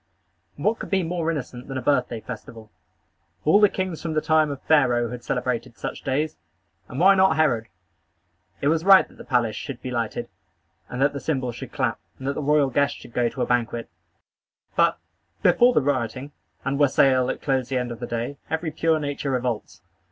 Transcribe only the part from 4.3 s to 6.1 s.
of Pharaoh had celebrated such